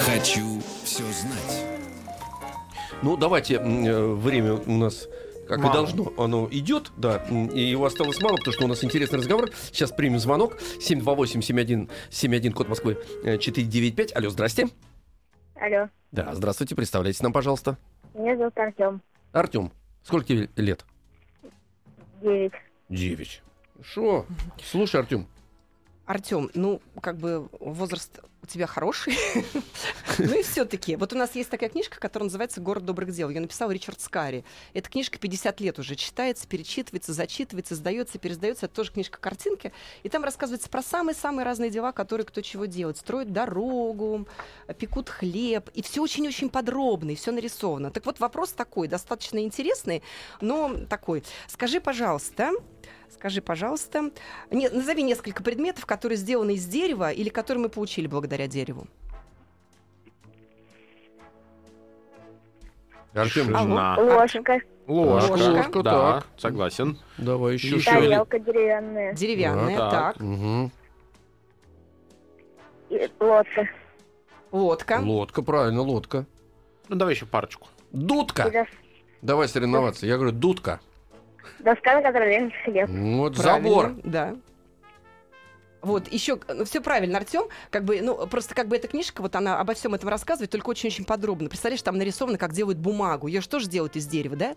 [0.00, 1.64] Хочу все знать.
[3.02, 5.08] Ну, давайте, э, время у нас
[5.48, 5.70] как Мало.
[5.70, 9.50] и должно, оно идет, да, и его осталось мало, потому что у нас интересный разговор.
[9.72, 10.56] Сейчас примем звонок.
[10.78, 14.14] 728-7171, код Москвы, э, 495.
[14.14, 14.68] Алло, здрасте.
[15.56, 17.76] Алло, Да, здравствуйте, представляйтесь нам, пожалуйста.
[18.14, 19.02] меня зовут Артем.
[19.32, 19.72] Артем,
[20.04, 20.84] сколько тебе лет?
[22.22, 22.52] Девять.
[22.88, 23.42] Девять.
[23.82, 24.26] Шо?
[24.62, 25.26] Слушай, Артем,
[26.12, 29.16] Артем, ну, как бы возраст у тебя хороший.
[30.18, 30.96] Ну и все-таки.
[30.96, 33.30] Вот у нас есть такая книжка, которая называется «Город добрых дел».
[33.30, 34.44] Ее написал Ричард Скари.
[34.74, 38.66] Эта книжка 50 лет уже читается, перечитывается, зачитывается, сдается, пересдается.
[38.66, 39.72] Это тоже книжка-картинки.
[40.02, 42.98] И там рассказывается про самые-самые разные дела, которые кто чего делает.
[42.98, 44.28] Строят дорогу,
[44.78, 45.70] пекут хлеб.
[45.72, 47.90] И все очень-очень подробно, и все нарисовано.
[47.90, 50.02] Так вот, вопрос такой, достаточно интересный,
[50.42, 51.24] но такой.
[51.48, 52.52] Скажи, пожалуйста,
[53.22, 54.10] Скажи, пожалуйста,
[54.50, 58.86] не- назови несколько предметов, которые сделаны из дерева или которые мы получили благодаря дереву.
[63.14, 63.68] Артем, Алло.
[63.68, 63.96] Жена.
[63.98, 65.32] Ложка, Ложка.
[65.32, 65.82] Ложка.
[65.82, 66.26] Да, Так.
[66.38, 66.98] согласен.
[67.18, 67.76] давай еще.
[67.76, 70.20] Еще тарелка деревянная, Деревянная, Да, так.
[70.20, 70.70] Мгм.
[72.88, 73.68] и лодка.
[74.50, 75.00] Лодка.
[75.02, 76.26] Лодка, правильно, лодка.
[76.88, 77.68] Ну, давай еще парочку.
[77.92, 78.48] Дудка.
[78.48, 78.66] дос-
[79.20, 80.06] Давай соревноваться.
[80.06, 80.80] Я говорю, дудка.
[81.60, 82.88] доска, на которой лежит хлеб.
[82.88, 83.92] Вот Правильно, забор.
[84.04, 84.36] Да.
[85.82, 89.34] Вот, еще, ну, все правильно, Артем, как бы, ну, просто как бы эта книжка, вот
[89.34, 91.48] она обо всем этом рассказывает, только очень-очень подробно.
[91.48, 93.26] Представляешь, там нарисовано, как делают бумагу.
[93.26, 94.54] Ее же тоже делают из дерева, да?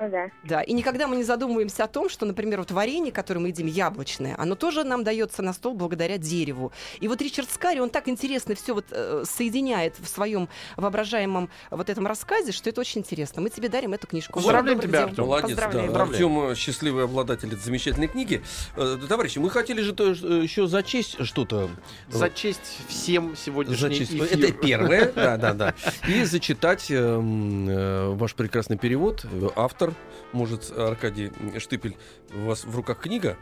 [0.00, 0.30] Ну да.
[0.44, 3.66] Да, и никогда мы не задумываемся о том, что, например, вот варенье, которое мы едим,
[3.66, 6.72] яблочное, оно тоже нам дается на стол благодаря дереву.
[7.00, 11.88] И вот Ричард Скари, он так интересно все вот э, соединяет в своем воображаемом вот
[11.90, 13.42] этом рассказе, что это очень интересно.
[13.42, 14.34] Мы тебе дарим эту книжку.
[14.34, 15.08] Поздравляем тебя, дел.
[15.08, 15.26] Артём.
[15.26, 15.92] Молодец, Поздравляем.
[15.92, 16.02] да.
[16.02, 18.42] Артем э, счастливый обладатель этой замечательной книги.
[18.76, 21.70] Э, Товарищи, мы хотели же то- еще зачесть что-то.
[22.08, 24.14] За честь всем сегодняшний Зачесть.
[24.14, 24.24] эфир.
[24.24, 25.74] Это первое, да, да, да.
[26.08, 29.24] И зачитать э, м, э, ваш прекрасный перевод.
[29.24, 29.48] Э,
[29.82, 29.94] Автор,
[30.32, 31.96] может, Аркадий Штыпель,
[32.34, 33.36] у вас в руках книга.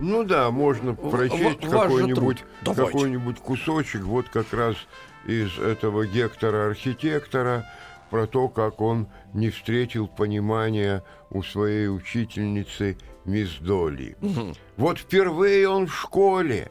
[0.00, 4.76] Ну да, можно прочесть какой-нибудь какой-нибудь кусочек, вот как раз
[5.26, 7.64] из этого Гектора-архитектора,
[8.10, 14.16] про то, как он не встретил понимания у своей учительницы мисс Доли.
[14.76, 16.70] Вот впервые он в школе,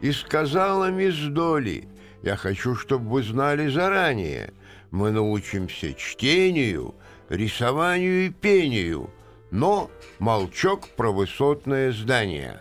[0.00, 1.88] и сказала мисс Доли,
[2.22, 4.52] «Я хочу, чтобы вы знали заранее,
[4.90, 6.94] мы научимся чтению,
[7.28, 9.10] рисованию и пению,
[9.50, 12.60] но молчок про высотное здание.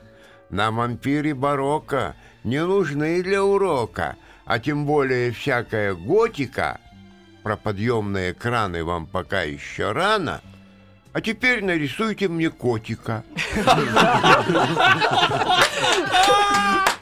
[0.49, 6.79] Нам ампире барокко не нужны для урока, а тем более всякая готика.
[7.43, 10.41] Про подъемные краны вам пока еще рано,
[11.13, 13.23] а теперь нарисуйте мне котика.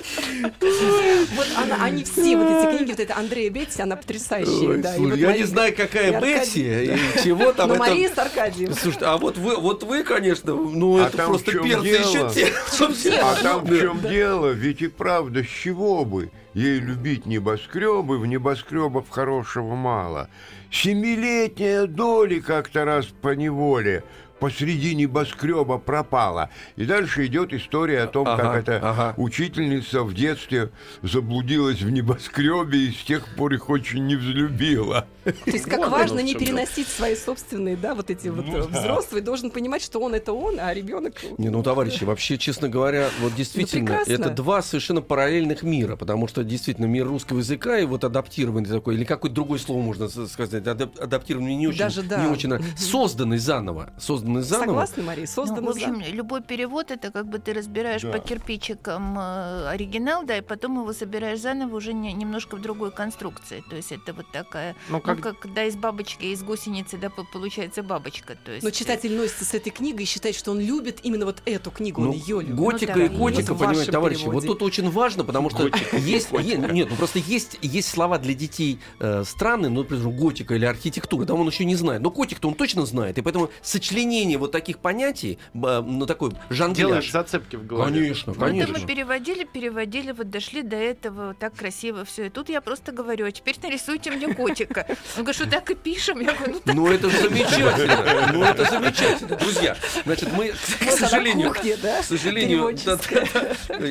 [1.35, 4.69] Вот она- они все, вот эти книги, вот это Андрея Бетти, она потрясающая.
[4.69, 4.93] Ой, да.
[4.95, 6.93] Слушай, вот я Мария- не знаю, какая и Бетти Аркадий.
[7.19, 7.69] и чего там.
[7.69, 8.73] Но это- Мария с Аркадием.
[8.73, 11.83] Слушайте, а вот вы, вот вы, конечно, ну А это просто перцы дело?
[11.83, 13.17] еще те.
[13.21, 13.79] А там в Да.
[13.79, 14.49] чем дело?
[14.51, 20.29] Ведь и правда, с чего бы ей любить небоскребы, в небоскребов хорошего мало.
[20.71, 24.03] Семилетняя доля как-то раз по неволе
[24.39, 26.50] посреди небоскреба пропала.
[26.76, 29.13] И дальше идет история о том, Ага, как эта ага.
[29.17, 30.71] учительница в детстве
[31.02, 35.08] заблудилась в небоскребе и с тех пор их очень не взлюбила.
[35.25, 36.57] То есть как Вот важно в не чём дело.
[36.57, 40.59] переносить свои собственные, да, вот эти вот э, взрослые, должен понимать, что он это он,
[40.59, 41.15] а ребенок...
[41.38, 44.13] Не, ну, товарищи, вообще, честно говоря, вот действительно, прекрасно.
[44.13, 48.95] это два совершенно параллельных мира, потому что действительно мир русского языка и вот адаптированный такой,
[48.95, 52.23] или какое-то другое слово можно сказать, адап- адаптированный не очень, Даже да.
[52.23, 54.65] не очень, а созданный заново, созданный заново.
[54.67, 55.25] Согласны, Мария?
[55.25, 58.11] Ну, Создано в общем, за- любой перевод это как бы ты разбираешь Да.
[58.11, 62.91] по кирпичикам э, оригинал, да, и потом его собираешь заново уже не- немножко в другой
[62.91, 63.63] конструкции.
[63.69, 65.39] То есть это вот такая, Ну, ну, как...
[65.39, 68.36] как да, из бабочки, из гусеницы, да, по- получается бабочка.
[68.43, 71.42] То есть, Но читатель носится с этой книгой и считает, что он любит именно вот
[71.46, 72.56] эту книгу, он Ну, ее любит.
[72.56, 73.13] Готика Ну да.
[73.13, 74.48] и котика, понимаете, товарищи, переводе.
[74.48, 78.33] вот тут очень важно, потому что есть, е- нет, ну просто есть, есть слова для
[78.33, 82.48] детей э, странные, ну, например, готика или архитектура, там он еще не знает, но котик-то
[82.48, 87.12] он точно знает, и поэтому сочленение вот таких понятий, б- ну такой Делаешь жонгляж.
[87.12, 87.92] зацепки в голове.
[87.92, 88.77] Конечно, Ну, это конечно.
[88.79, 92.27] мы переводили, переводили, вот дошли до этого, вот так красиво все.
[92.27, 94.87] И тут я просто говорю, а теперь нарисуйте мне котика.
[95.17, 96.19] Он говорит, что так и пишем.
[96.19, 96.75] Я говорю, ну так.
[96.75, 98.31] Ну это же замечательно.
[98.33, 99.35] Ну это замечательно.
[99.37, 100.49] Друзья, значит, мы,
[100.79, 102.75] к сожалению, к сожалению,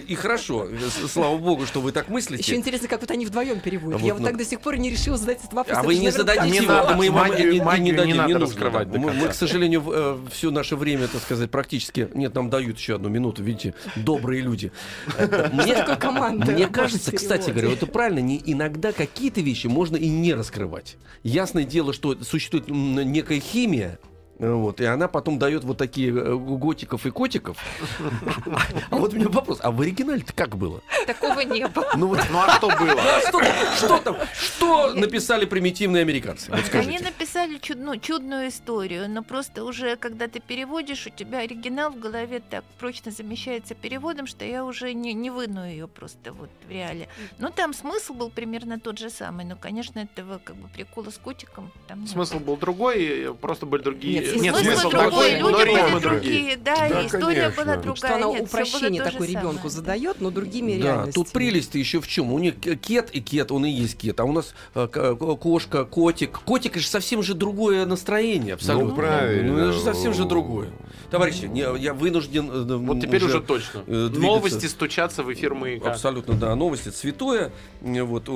[0.07, 0.69] и хорошо,
[1.11, 2.55] слава богу, что вы так Еще мыслите.
[2.55, 4.01] интересно, как вот они вдвоем переводят.
[4.03, 5.79] Я вот ну- так до сих пор не решила задать этот вопрос.
[5.79, 8.89] А вы не зададите Не его, надо, мы вам магию- не- дадим, надо нужно, раскрывать
[8.89, 12.09] Мы, к сожалению, все наше время, так сказать, практически...
[12.15, 14.73] Нет, нам дают еще одну минуту, видите, добрые люди.
[15.17, 16.69] Э, Мне, команда?
[16.69, 20.97] кажется, кстати говоря, это правильно, не, иногда какие-то вещи можно и не раскрывать.
[21.23, 23.99] Ясное дело, что существует некая химия,
[24.39, 27.57] э, вот, и она потом дает вот такие э, готиков и котиков.
[28.91, 30.81] А вот у меня вопрос, а в оригинале-то как было?
[31.07, 31.91] Такого не было.
[31.97, 33.01] Ну вот Ну а что было?
[33.01, 34.17] а что, там?
[34.35, 36.51] Что написали примитивные американцы?
[36.73, 37.24] Они написали
[37.65, 42.63] чудную, чудную историю, но просто уже, когда ты переводишь, у тебя оригинал в голове так
[42.79, 47.09] прочно замещается переводом, что я уже не, не выну ее просто вот в реале.
[47.39, 51.17] Ну, там смысл был примерно тот же самый, но, конечно, этого как бы прикола с
[51.19, 54.21] котиком там не Смысл был другой, просто были другие.
[54.21, 56.57] Нет, Нет, смысл смысл другой, такой, люди но были другие, другие.
[56.59, 57.65] да, Да, и история конечно.
[57.65, 57.95] была другая.
[57.97, 61.13] Что она Нет, упрощение такой ребенку задает, но другими Да, реальностями.
[61.25, 62.31] тут прелесть еще в чем?
[62.33, 64.21] У них кет и кет, он и есть кет.
[64.21, 66.41] А у нас э, к- кошка, котик.
[66.41, 68.89] Котик же совсем же другое настроение, абсолютно.
[68.89, 69.53] Ну, правильно.
[69.53, 70.71] Ну, это же совсем же другое.
[71.11, 72.51] Товарищи, не, я вынужден...
[72.51, 73.85] э, Вот теперь уже, точно.
[73.87, 74.21] э, двигаться.
[74.21, 75.93] Новости стучатся в эфир маяка.
[75.93, 76.57] Абсолютно, да.
[76.57, 77.53] Новости святое.
[77.83, 78.29] Э, Вот,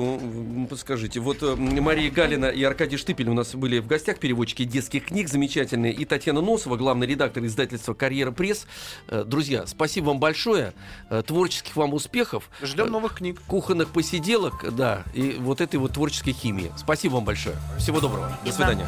[0.69, 1.19] подскажите.
[1.19, 5.91] Вот Мария Галина и Аркадий Штыпель у нас были в гостях, переводчики детских книг замечательные.
[5.91, 8.65] И Татьяна Носова, главный редактор издательства «Карьера пресс».
[9.25, 10.73] Друзья, спасибо вам большое.
[11.27, 12.49] Творческих вам успехов.
[12.61, 13.41] Ждем новых книг.
[13.47, 16.71] Кухонных посиделок, да, и вот этой вот творческой химии.
[16.77, 17.55] Спасибо вам большое.
[17.77, 18.31] Всего доброго.
[18.45, 18.87] До свидания.